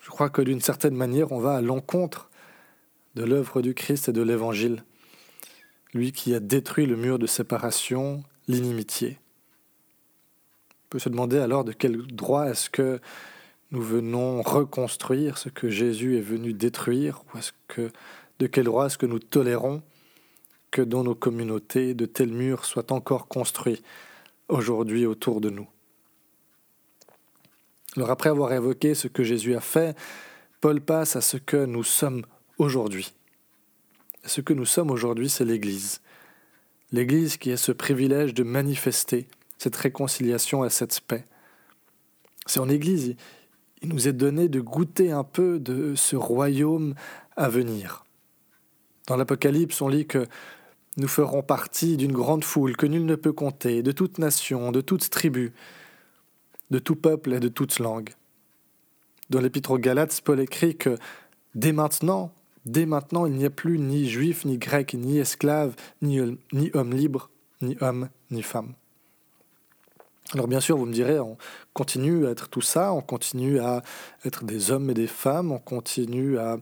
Je 0.01 0.11
crois 0.11 0.31
que 0.31 0.43
d'une 0.43 0.61
certaine 0.61 0.95
manière, 0.95 1.33
on 1.33 1.41
va 1.41 1.57
à 1.57 1.61
l'encontre 1.61 2.31
de 3.17 3.25
l'œuvre 3.25 3.61
du 3.61 3.75
Christ 3.75 4.09
et 4.09 4.13
de 4.13 4.23
l'Évangile, 4.23 4.85
lui 5.95 6.13
qui 6.13 6.35
a 6.35 6.41
détruit 6.41 6.87
le 6.87 6.97
mur 6.97 7.19
de 7.19 7.27
séparation, 7.27 8.23
l'inimitié. 8.47 9.19
On 10.71 10.89
peut 10.91 10.99
se 11.01 11.09
demander 11.09 11.39
alors 11.39 11.65
de 11.65 11.73
quel 11.73 12.07
droit 12.07 12.47
est-ce 12.47 12.71
que 12.71 13.01
nous 13.73 13.83
venons 13.83 14.43
reconstruire 14.43 15.39
ce 15.39 15.49
que 15.49 15.69
Jésus 15.69 16.17
est 16.17 16.23
venu 16.23 16.53
détruire 16.53 17.25
ou 17.35 17.39
de 18.39 18.47
quel 18.47 18.65
droit 18.65 18.87
est-ce 18.87 18.99
que 18.99 19.07
nous 19.07 19.19
tolérons 19.19 19.83
que 20.71 20.83
dans 20.83 21.05
nos 21.05 21.15
communautés 21.15 21.95
de 21.95 22.07
tels 22.07 22.33
murs 22.33 22.65
soient 22.65 22.93
encore 22.93 23.29
construits 23.29 23.83
aujourd'hui 24.49 25.07
autour 25.07 25.41
de 25.41 25.51
nous 25.51 25.69
Alors 27.97 28.11
après 28.11 28.31
avoir 28.31 28.53
évoqué 28.53 28.95
ce 28.95 29.09
que 29.09 29.25
Jésus 29.25 29.55
a 29.55 29.61
fait, 29.61 29.97
Paul 30.61 30.81
passe 30.81 31.17
à 31.17 31.21
ce 31.21 31.37
que 31.37 31.65
nous 31.65 31.85
sommes 31.85 32.25
aujourd'hui. 32.59 33.13
Ce 34.25 34.41
que 34.41 34.53
nous 34.53 34.65
sommes 34.65 34.91
aujourd'hui, 34.91 35.29
c'est 35.29 35.45
l'Église. 35.45 36.01
L'Église 36.93 37.37
qui 37.37 37.53
a 37.53 37.57
ce 37.57 37.73
privilège 37.73 38.35
de 38.35 38.43
manifester 38.43 39.29
cette 39.59 39.77
réconciliation 39.77 40.65
et 40.65 40.71
cette 40.71 41.01
paix. 41.01 41.25
C'est 42.47 42.61
en 42.61 42.69
Église, 42.69 43.17
il 43.83 43.89
nous 43.89 44.09
est 44.09 44.13
donné 44.13 44.49
de 44.49 44.61
goûter 44.61 45.11
un 45.11 45.25
peu 45.25 45.59
de 45.59 45.95
ce 45.95 46.17
royaume 46.17 46.95
à 47.37 47.49
venir. 47.49 48.06
Dans 49.07 49.17
l'Apocalypse, 49.17 49.81
on 49.81 49.89
lit 49.89 50.07
que 50.07 50.27
nous 50.97 51.09
ferons 51.09 51.43
partie 51.43 51.97
d'une 51.97 52.13
grande 52.13 52.45
foule 52.45 52.77
que 52.77 52.87
nul 52.87 53.05
ne 53.05 53.15
peut 53.15 53.33
compter, 53.33 53.83
de 53.83 53.93
toute 53.93 54.19
nation, 54.19 54.73
de 54.73 54.81
toute 54.81 55.11
tribu, 55.11 55.53
de 56.71 56.79
tout 56.79 56.97
peuple 56.97 57.35
et 57.35 57.41
de 57.41 57.49
toute 57.49 57.79
langue. 57.79 58.11
Dans 59.31 59.41
l'Épître 59.41 59.73
aux 59.73 59.79
Galates, 59.79 60.21
Paul 60.25 60.41
écrit 60.41 60.77
que 60.77 60.97
dès 61.55 61.73
maintenant, 61.73 62.33
dès 62.65 62.87
maintenant, 62.87 63.27
il 63.27 63.35
n'y 63.35 63.45
a 63.45 63.51
plus 63.51 63.79
ni 63.79 64.09
juif, 64.09 64.45
ni 64.45 64.59
grec, 64.59 64.95
ni 64.95 65.19
esclave, 65.19 65.75
ni, 66.01 66.21
ni 66.53 66.71
homme 66.75 66.95
libre, 66.95 67.31
ni 67.61 67.77
homme, 67.81 68.09
ni 68.31 68.43
femme. 68.43 68.73
Alors 70.33 70.49
bien 70.49 70.61
sûr, 70.61 70.77
vous 70.77 70.87
me 70.87 70.93
direz, 70.93 71.21
on 71.21 71.37
continue 71.73 72.27
à 72.27 72.31
être 72.31 72.49
tout 72.49 72.61
ça, 72.61 72.93
on 72.93 73.01
continue 73.01 73.61
à 73.61 73.83
être 74.25 74.45
des 74.45 74.73
hommes 74.73 74.91
et 74.91 74.95
des 74.95 75.07
femmes, 75.07 75.53
on 75.53 75.59
continue 75.59 76.39
à 76.39 76.59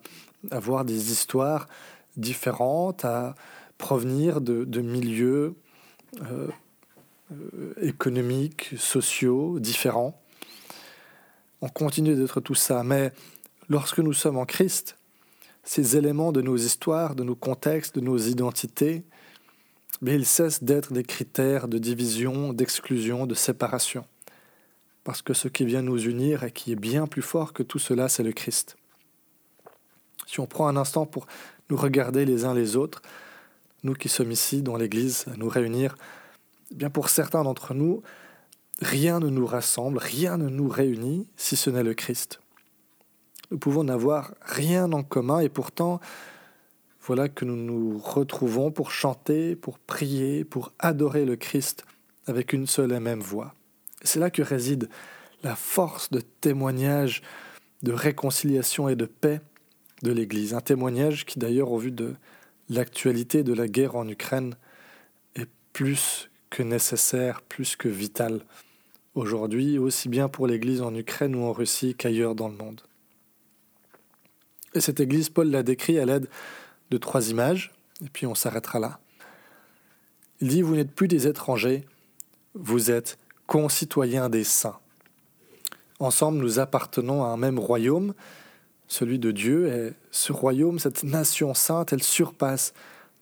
avoir 0.51 0.85
des 0.85 1.13
histoires 1.13 1.67
différentes, 2.17 3.05
à 3.05 3.35
provenir 3.79 4.41
de, 4.41 4.81
milieux 4.81 5.55
euh, 6.23 6.49
économiques, 7.81 8.75
sociaux, 8.77 9.59
différents. 9.59 10.21
On 11.61 11.69
continue 11.69 12.15
d'être 12.15 12.41
tout 12.41 12.55
ça, 12.55 12.83
mais 12.85 13.13
lorsque 13.69 13.99
nous 13.99 14.13
sommes 14.13 14.37
en 14.37 14.45
Christ, 14.45 14.97
ces 15.63 15.97
éléments 15.97 16.33
de 16.33 16.43
nos 16.43 16.57
histoires, 16.57 17.15
de 17.15 17.25
nos 17.25 17.35
contextes, 17.35 17.95
de 17.95 18.01
nos 18.01 18.19
identités, 18.19 19.03
mais 20.03 20.15
ils 20.15 20.27
cessent 20.27 20.63
d'être 20.63 20.93
des 20.93 21.05
critères 21.05 21.69
de 21.69 21.79
division, 21.79 22.53
d'exclusion, 22.53 23.27
de 23.27 23.35
séparation. 23.35 24.05
Parce 25.05 25.23
que 25.23 25.35
ce 25.35 25.49
qui 25.49 25.65
vient 25.65 25.83
nous 25.83 26.03
unir 26.03 26.45
et 26.45 26.51
qui 26.51 26.73
est 26.73 26.77
bien 26.77 27.07
plus 27.07 27.23
fort 27.23 27.53
que 27.53 27.63
tout 27.63 27.79
cela, 27.79 28.09
c'est 28.09 28.23
le 28.23 28.33
Christ. 28.33 28.77
Si 30.27 30.41
on 30.41 30.47
prend 30.47 30.69
un 30.69 30.77
instant 30.77 31.07
pour 31.07 31.27
nous 31.71 31.77
regarder 31.77 32.25
les 32.25 32.45
uns 32.45 32.55
les 32.55 32.77
autres, 32.77 33.03
nous 33.83 33.95
qui 33.95 34.09
sommes 34.09 34.33
ici 34.33 34.63
dans 34.63 34.77
l'Église 34.77 35.27
à 35.33 35.37
nous 35.37 35.49
réunir, 35.49 35.97
eh 36.73 36.75
bien 36.75 36.91
pour 36.91 37.09
certains 37.09 37.45
d'entre 37.45 37.75
nous, 37.75 38.03
rien 38.81 39.21
ne 39.21 39.29
nous 39.29 39.47
rassemble, 39.47 39.99
rien 39.99 40.37
ne 40.37 40.49
nous 40.49 40.69
réunit 40.69 41.27
si 41.37 41.57
ce 41.57 41.71
n'est 41.71 41.83
le 41.83 41.95
Christ. 41.95 42.41
Nous 43.51 43.59
pouvons 43.59 43.85
n'avoir 43.85 44.35
rien 44.41 44.93
en 44.93 45.03
commun 45.03 45.41
et 45.41 45.49
pourtant 45.49 46.01
voilà 47.07 47.29
que 47.29 47.45
nous 47.45 47.57
nous 47.57 47.99
retrouvons 47.99 48.71
pour 48.71 48.91
chanter, 48.91 49.57
pour 49.57 49.79
prier, 49.79 50.45
pour 50.45 50.73
adorer 50.79 51.27
le 51.27 51.37
Christ 51.37 51.85
avec 52.27 52.55
une 52.55 52.67
seule 52.67 52.93
et 52.93 53.01
même 53.01 53.21
voix. 53.21 53.55
C'est 54.03 54.19
là 54.19 54.31
que 54.31 54.41
réside 54.41 54.89
la 55.43 55.55
force 55.55 56.11
de 56.11 56.21
témoignage, 56.21 57.23
de 57.83 57.93
réconciliation 57.93 58.89
et 58.89 58.97
de 58.97 59.05
paix 59.05 59.43
de 60.03 60.13
l'Église. 60.13 60.55
Un 60.55 60.61
témoignage 60.61 61.25
qui 61.25 61.39
d'ailleurs, 61.39 61.71
au 61.71 61.79
vu 61.79 61.91
de 61.91 62.15
l'actualité 62.69 63.43
de 63.43 63.53
la 63.53 63.69
guerre 63.69 63.97
en 63.97 64.09
Ukraine, 64.09 64.57
est 65.35 65.49
plus 65.73 66.31
que 66.51 66.63
nécessaire, 66.63 67.43
plus 67.43 67.77
que 67.77 67.89
vital 67.89 68.45
aujourd'hui, 69.15 69.79
aussi 69.79 70.09
bien 70.09 70.29
pour 70.29 70.47
l'Église 70.47 70.83
en 70.83 70.95
Ukraine 70.95 71.35
ou 71.35 71.45
en 71.45 71.53
Russie 71.53 71.95
qu'ailleurs 71.95 72.35
dans 72.35 72.49
le 72.49 72.57
monde. 72.57 72.81
Et 74.75 74.81
cette 74.81 75.01
Église, 75.01 75.31
Paul 75.31 75.51
l'a 75.51 75.63
décrit 75.63 75.99
à 75.99 76.05
l'aide 76.05 76.29
de 76.91 76.99
trois 76.99 77.31
images, 77.31 77.73
et 78.05 78.09
puis 78.09 78.27
on 78.27 78.35
s'arrêtera 78.35 78.79
là. 78.79 78.99
Il 80.41 80.49
dit, 80.49 80.63
vous 80.63 80.75
n'êtes 80.75 80.93
plus 80.93 81.09
des 81.09 81.27
étrangers, 81.29 81.87
vous 82.55 82.91
êtes 82.91 83.19
concitoyens 83.47 84.29
des 84.29 84.45
saints. 84.45 84.79
Ensemble, 86.01 86.39
nous 86.39 86.59
appartenons 86.59 87.25
à 87.25 87.29
un 87.29 87.37
même 87.37 87.59
royaume, 87.59 88.15
celui 88.89 89.19
de 89.19 89.31
Dieu, 89.31 89.69
et 89.69 89.93
ce 90.11 90.33
royaume, 90.33 90.79
cette 90.79 91.03
nation 91.03 91.55
sainte, 91.55 91.93
elle 91.93 92.03
surpasse 92.03 92.73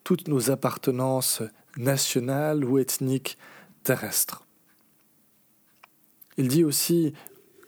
toutes 0.04 0.28
nos 0.28 0.50
appartenances 0.50 1.42
nationales 1.76 2.64
ou 2.64 2.78
ethniques 2.78 3.38
terrestres. 3.82 4.44
Il 6.36 6.48
dit 6.48 6.64
aussi 6.64 7.12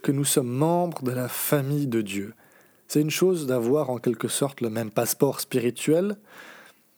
que 0.03 0.13
nous 0.13 0.25
sommes 0.25 0.49
membres 0.49 1.03
de 1.03 1.13
la 1.13 1.29
famille 1.29 1.87
de 1.87 2.01
Dieu. 2.01 2.35
C'est 2.89 3.01
une 3.01 3.11
chose 3.11 3.47
d'avoir 3.47 3.91
en 3.91 3.99
quelque 3.99 4.29
sorte 4.29 4.61
le 4.61 4.71
même 4.71 4.91
passeport 4.91 5.41
spirituel, 5.41 6.17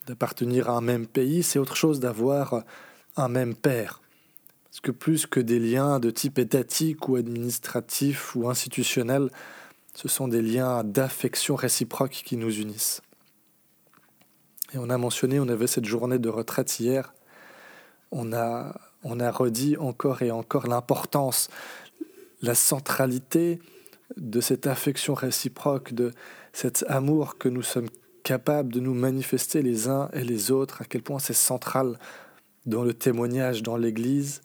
d'appartenir 0.06 0.70
à 0.70 0.76
un 0.76 0.80
même 0.80 1.06
pays, 1.06 1.42
c'est 1.42 1.58
autre 1.58 1.76
chose 1.76 2.00
d'avoir 2.00 2.62
un 3.16 3.28
même 3.28 3.54
père. 3.54 4.00
Parce 4.64 4.80
que 4.80 4.90
plus 4.90 5.26
que 5.26 5.40
des 5.40 5.58
liens 5.58 5.98
de 6.00 6.10
type 6.10 6.38
étatique 6.38 7.08
ou 7.08 7.16
administratif 7.16 8.36
ou 8.36 8.48
institutionnel, 8.48 9.30
ce 9.96 10.08
sont 10.08 10.28
des 10.28 10.42
liens 10.42 10.84
d'affection 10.84 11.56
réciproque 11.56 12.10
qui 12.10 12.36
nous 12.36 12.60
unissent. 12.60 13.00
Et 14.74 14.78
on 14.78 14.90
a 14.90 14.98
mentionné, 14.98 15.40
on 15.40 15.48
avait 15.48 15.66
cette 15.66 15.86
journée 15.86 16.18
de 16.18 16.28
retraite 16.28 16.78
hier, 16.78 17.14
on 18.10 18.34
a, 18.34 18.78
on 19.04 19.20
a 19.20 19.30
redit 19.30 19.78
encore 19.78 20.20
et 20.20 20.30
encore 20.30 20.66
l'importance, 20.66 21.48
la 22.42 22.54
centralité 22.54 23.58
de 24.18 24.42
cette 24.42 24.66
affection 24.66 25.14
réciproque, 25.14 25.94
de 25.94 26.12
cet 26.52 26.84
amour 26.88 27.38
que 27.38 27.48
nous 27.48 27.62
sommes 27.62 27.88
capables 28.22 28.72
de 28.72 28.80
nous 28.80 28.94
manifester 28.94 29.62
les 29.62 29.88
uns 29.88 30.10
et 30.12 30.24
les 30.24 30.50
autres, 30.50 30.82
à 30.82 30.84
quel 30.84 31.02
point 31.02 31.20
c'est 31.20 31.32
central 31.32 31.98
dans 32.66 32.84
le 32.84 32.92
témoignage 32.92 33.62
dans 33.62 33.78
l'Église 33.78 34.42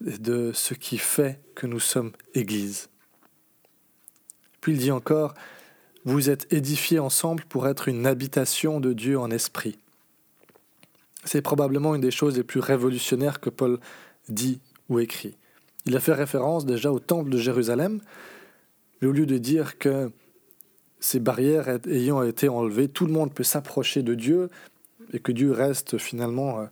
de 0.00 0.52
ce 0.54 0.74
qui 0.74 0.98
fait 0.98 1.40
que 1.56 1.66
nous 1.66 1.80
sommes 1.80 2.12
Église. 2.34 2.88
Puis 4.64 4.72
il 4.72 4.78
dit 4.78 4.92
encore, 4.92 5.34
vous 6.06 6.30
êtes 6.30 6.50
édifiés 6.50 6.98
ensemble 6.98 7.44
pour 7.50 7.68
être 7.68 7.86
une 7.86 8.06
habitation 8.06 8.80
de 8.80 8.94
Dieu 8.94 9.18
en 9.18 9.30
esprit. 9.30 9.76
C'est 11.22 11.42
probablement 11.42 11.94
une 11.94 12.00
des 12.00 12.10
choses 12.10 12.38
les 12.38 12.44
plus 12.44 12.60
révolutionnaires 12.60 13.40
que 13.40 13.50
Paul 13.50 13.78
dit 14.30 14.60
ou 14.88 15.00
écrit. 15.00 15.36
Il 15.84 15.94
a 15.94 16.00
fait 16.00 16.14
référence 16.14 16.64
déjà 16.64 16.90
au 16.90 16.98
temple 16.98 17.28
de 17.28 17.36
Jérusalem, 17.36 18.00
mais 19.02 19.08
au 19.08 19.12
lieu 19.12 19.26
de 19.26 19.36
dire 19.36 19.76
que 19.76 20.10
ces 20.98 21.20
barrières 21.20 21.68
ayant 21.86 22.22
été 22.22 22.48
enlevées, 22.48 22.88
tout 22.88 23.04
le 23.04 23.12
monde 23.12 23.34
peut 23.34 23.44
s'approcher 23.44 24.02
de 24.02 24.14
Dieu 24.14 24.48
et 25.12 25.18
que 25.18 25.30
Dieu 25.30 25.52
reste 25.52 25.98
finalement 25.98 26.60
euh, 26.60 26.64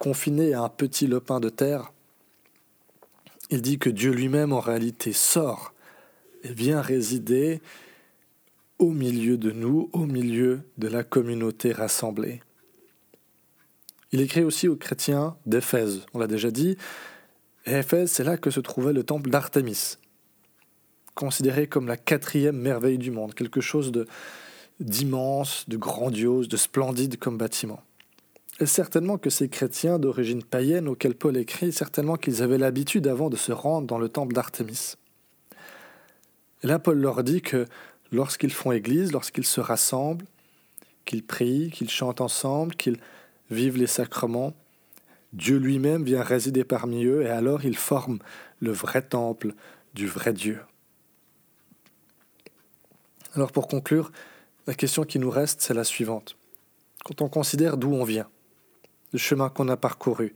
confiné 0.00 0.54
à 0.54 0.62
un 0.62 0.68
petit 0.68 1.06
lopin 1.06 1.38
de 1.38 1.50
terre, 1.50 1.92
il 3.50 3.62
dit 3.62 3.78
que 3.78 3.90
Dieu 3.90 4.10
lui-même 4.10 4.52
en 4.52 4.58
réalité 4.58 5.12
sort 5.12 5.71
vient 6.44 6.80
résider 6.80 7.60
au 8.78 8.90
milieu 8.90 9.36
de 9.36 9.50
nous, 9.50 9.88
au 9.92 10.06
milieu 10.06 10.62
de 10.78 10.88
la 10.88 11.04
communauté 11.04 11.72
rassemblée. 11.72 12.42
Il 14.10 14.20
écrit 14.20 14.42
aussi 14.42 14.68
aux 14.68 14.76
chrétiens 14.76 15.36
d'Éphèse, 15.46 16.04
on 16.12 16.18
l'a 16.18 16.26
déjà 16.26 16.50
dit, 16.50 16.76
et 17.64 17.72
Éphèse, 17.74 18.10
c'est 18.10 18.24
là 18.24 18.36
que 18.36 18.50
se 18.50 18.60
trouvait 18.60 18.92
le 18.92 19.04
temple 19.04 19.30
d'Artémis, 19.30 19.96
considéré 21.14 21.66
comme 21.66 21.86
la 21.86 21.96
quatrième 21.96 22.58
merveille 22.58 22.98
du 22.98 23.10
monde, 23.10 23.34
quelque 23.34 23.60
chose 23.60 23.92
d'immense, 24.80 25.64
de 25.68 25.76
grandiose, 25.76 26.48
de 26.48 26.56
splendide 26.56 27.18
comme 27.18 27.38
bâtiment. 27.38 27.82
Et 28.60 28.66
certainement 28.66 29.16
que 29.16 29.30
ces 29.30 29.48
chrétiens 29.48 29.98
d'origine 29.98 30.42
païenne 30.42 30.88
auxquels 30.88 31.14
Paul 31.14 31.36
écrit, 31.36 31.72
certainement 31.72 32.16
qu'ils 32.16 32.42
avaient 32.42 32.58
l'habitude 32.58 33.06
avant 33.06 33.30
de 33.30 33.36
se 33.36 33.52
rendre 33.52 33.86
dans 33.86 33.98
le 33.98 34.08
temple 34.08 34.34
d'Artémis. 34.34 34.96
Et 36.62 36.66
là, 36.66 36.78
Paul 36.78 36.98
leur 36.98 37.22
dit 37.22 37.42
que 37.42 37.66
lorsqu'ils 38.12 38.52
font 38.52 38.72
église, 38.72 39.12
lorsqu'ils 39.12 39.46
se 39.46 39.60
rassemblent, 39.60 40.26
qu'ils 41.04 41.24
prient, 41.24 41.70
qu'ils 41.70 41.90
chantent 41.90 42.20
ensemble, 42.20 42.74
qu'ils 42.74 42.98
vivent 43.50 43.78
les 43.78 43.86
sacrements, 43.86 44.54
Dieu 45.32 45.56
lui-même 45.56 46.04
vient 46.04 46.22
résider 46.22 46.64
parmi 46.64 47.04
eux 47.04 47.22
et 47.22 47.30
alors 47.30 47.64
ils 47.64 47.76
forment 47.76 48.18
le 48.60 48.70
vrai 48.70 49.02
temple 49.02 49.54
du 49.94 50.06
vrai 50.06 50.32
Dieu. 50.32 50.60
Alors 53.34 53.50
pour 53.50 53.66
conclure, 53.66 54.12
la 54.66 54.74
question 54.74 55.04
qui 55.04 55.18
nous 55.18 55.30
reste, 55.30 55.62
c'est 55.62 55.74
la 55.74 55.84
suivante. 55.84 56.36
Quand 57.04 57.22
on 57.22 57.28
considère 57.28 57.76
d'où 57.76 57.92
on 57.92 58.04
vient, 58.04 58.28
le 59.12 59.18
chemin 59.18 59.48
qu'on 59.48 59.68
a 59.68 59.76
parcouru, 59.76 60.34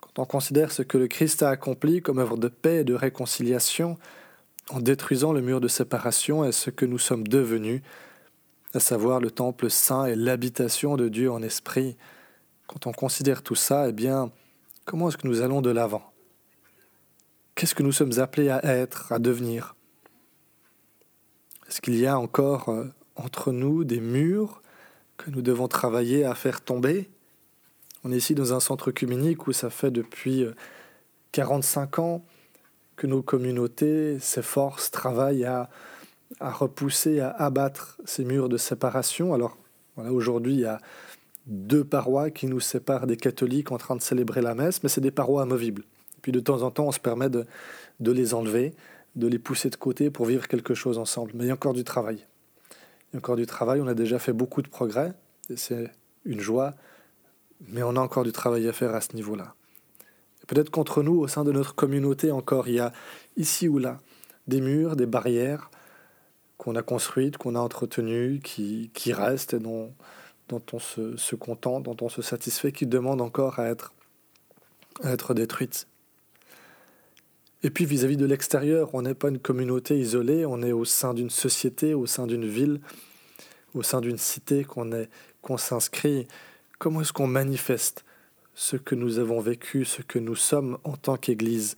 quand 0.00 0.22
on 0.22 0.24
considère 0.24 0.72
ce 0.72 0.82
que 0.82 0.98
le 0.98 1.08
Christ 1.08 1.42
a 1.42 1.50
accompli 1.50 2.00
comme 2.00 2.18
œuvre 2.18 2.36
de 2.36 2.48
paix 2.48 2.78
et 2.78 2.84
de 2.84 2.94
réconciliation, 2.94 3.98
en 4.70 4.80
détruisant 4.80 5.32
le 5.32 5.40
mur 5.40 5.60
de 5.60 5.68
séparation 5.68 6.44
est 6.44 6.52
ce 6.52 6.70
que 6.70 6.84
nous 6.84 6.98
sommes 6.98 7.26
devenus, 7.26 7.82
à 8.74 8.80
savoir 8.80 9.20
le 9.20 9.30
temple 9.30 9.70
saint 9.70 10.06
et 10.06 10.14
l'habitation 10.14 10.96
de 10.96 11.08
Dieu 11.08 11.30
en 11.30 11.42
esprit. 11.42 11.96
Quand 12.66 12.86
on 12.86 12.92
considère 12.92 13.42
tout 13.42 13.54
ça, 13.54 13.88
eh 13.88 13.92
bien, 13.92 14.30
comment 14.84 15.08
est-ce 15.08 15.16
que 15.16 15.26
nous 15.26 15.40
allons 15.40 15.62
de 15.62 15.70
l'avant? 15.70 16.12
Qu'est-ce 17.54 17.74
que 17.74 17.82
nous 17.82 17.92
sommes 17.92 18.18
appelés 18.18 18.50
à 18.50 18.62
être, 18.64 19.10
à 19.12 19.18
devenir? 19.18 19.74
Est-ce 21.68 21.80
qu'il 21.80 21.96
y 21.96 22.06
a 22.06 22.18
encore 22.18 22.68
euh, 22.68 22.84
entre 23.16 23.52
nous 23.52 23.84
des 23.84 24.00
murs 24.00 24.62
que 25.16 25.30
nous 25.30 25.42
devons 25.42 25.66
travailler 25.66 26.24
à 26.24 26.34
faire 26.34 26.60
tomber? 26.60 27.10
On 28.04 28.12
est 28.12 28.16
ici 28.16 28.34
dans 28.34 28.52
un 28.52 28.60
centre 28.60 28.90
communique 28.90 29.48
où 29.48 29.52
ça 29.52 29.70
fait 29.70 29.90
depuis 29.90 30.46
45 31.32 31.98
euh, 31.98 32.02
ans 32.02 32.24
que 32.98 33.06
nos 33.06 33.22
communautés 33.22 34.18
s'efforcent, 34.18 34.90
travaillent 34.90 35.44
à, 35.44 35.70
à 36.40 36.50
repousser, 36.50 37.20
à 37.20 37.30
abattre 37.30 37.98
ces 38.04 38.24
murs 38.24 38.50
de 38.50 38.58
séparation. 38.58 39.32
Alors, 39.32 39.56
voilà, 39.96 40.12
aujourd'hui, 40.12 40.54
il 40.54 40.60
y 40.60 40.66
a 40.66 40.80
deux 41.46 41.84
parois 41.84 42.30
qui 42.30 42.46
nous 42.46 42.60
séparent 42.60 43.06
des 43.06 43.16
catholiques 43.16 43.72
en 43.72 43.78
train 43.78 43.96
de 43.96 44.02
célébrer 44.02 44.42
la 44.42 44.54
messe, 44.54 44.82
mais 44.82 44.88
c'est 44.90 45.00
des 45.00 45.12
parois 45.12 45.42
amovibles. 45.42 45.84
puis 46.20 46.32
de 46.32 46.40
temps 46.40 46.62
en 46.62 46.70
temps, 46.70 46.88
on 46.88 46.92
se 46.92 47.00
permet 47.00 47.30
de, 47.30 47.46
de 48.00 48.12
les 48.12 48.34
enlever, 48.34 48.74
de 49.14 49.28
les 49.28 49.38
pousser 49.38 49.70
de 49.70 49.76
côté 49.76 50.10
pour 50.10 50.26
vivre 50.26 50.46
quelque 50.48 50.74
chose 50.74 50.98
ensemble. 50.98 51.30
Mais 51.34 51.44
il 51.44 51.46
y 51.46 51.50
a 51.50 51.54
encore 51.54 51.72
du 51.72 51.84
travail. 51.84 52.26
Il 53.10 53.14
y 53.14 53.16
a 53.16 53.18
encore 53.18 53.36
du 53.36 53.46
travail, 53.46 53.80
on 53.80 53.86
a 53.86 53.94
déjà 53.94 54.18
fait 54.18 54.34
beaucoup 54.34 54.60
de 54.60 54.68
progrès, 54.68 55.12
et 55.48 55.56
c'est 55.56 55.90
une 56.24 56.40
joie, 56.40 56.74
mais 57.68 57.82
on 57.82 57.96
a 57.96 58.00
encore 58.00 58.24
du 58.24 58.32
travail 58.32 58.68
à 58.68 58.72
faire 58.72 58.94
à 58.94 59.00
ce 59.00 59.14
niveau-là. 59.14 59.54
Peut-être 60.48 60.70
qu'entre 60.70 61.02
nous, 61.02 61.20
au 61.20 61.28
sein 61.28 61.44
de 61.44 61.52
notre 61.52 61.74
communauté 61.74 62.32
encore, 62.32 62.66
il 62.66 62.74
y 62.74 62.80
a 62.80 62.92
ici 63.36 63.68
ou 63.68 63.78
là 63.78 64.00
des 64.48 64.60
murs, 64.60 64.96
des 64.96 65.06
barrières 65.06 65.70
qu'on 66.56 66.74
a 66.74 66.82
construites, 66.82 67.36
qu'on 67.36 67.54
a 67.54 67.60
entretenues, 67.60 68.40
qui, 68.42 68.90
restent 69.12 69.54
et 69.54 69.60
dont, 69.60 69.94
on 70.50 70.78
se, 70.80 71.36
contente, 71.36 71.84
dont 71.84 71.96
on 72.00 72.08
se 72.08 72.22
satisfait, 72.22 72.72
qui 72.72 72.86
demandent 72.86 73.20
encore 73.20 73.60
à 73.60 73.68
être, 73.68 73.92
détruites. 75.34 75.86
Et 77.62 77.70
puis 77.70 77.84
vis-à-vis 77.84 78.16
de 78.16 78.24
l'extérieur, 78.24 78.90
on 78.94 79.02
n'est 79.02 79.14
pas 79.14 79.28
une 79.28 79.38
communauté 79.38 79.98
isolée, 79.98 80.46
on 80.46 80.62
est 80.62 80.72
au 80.72 80.84
sein 80.84 81.14
d'une 81.14 81.30
société, 81.30 81.94
au 81.94 82.06
sein 82.06 82.26
d'une 82.26 82.46
ville, 82.46 82.80
au 83.74 83.82
sein 83.82 84.00
d'une 84.00 84.18
cité 84.18 84.64
qu'on 84.64 85.58
s'inscrit. 85.58 86.26
Comment 86.78 87.02
est-ce 87.02 87.12
qu'on 87.12 87.26
manifeste 87.26 88.04
ce 88.58 88.74
que 88.74 88.96
nous 88.96 89.20
avons 89.20 89.40
vécu, 89.40 89.84
ce 89.84 90.02
que 90.02 90.18
nous 90.18 90.34
sommes 90.34 90.78
en 90.82 90.96
tant 90.96 91.16
qu'Église 91.16 91.76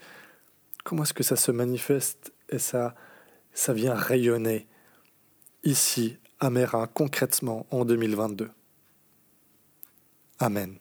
Comment 0.82 1.02
est-ce 1.02 1.12
que 1.12 1.22
ça 1.22 1.37
se 1.37 1.52
manifeste 1.52 2.32
et 2.49 2.58
ça, 2.58 2.94
ça 3.52 3.75
vient 3.75 3.94
rayonner 3.94 4.66
ici, 5.62 6.16
à 6.40 6.49
Mérin, 6.49 6.87
concrètement 6.87 7.66
en 7.70 7.84
2022 7.84 8.50
Amen. 10.38 10.78